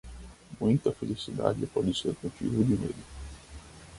[0.59, 3.03] Muita felicidade pode ser motivo de medo.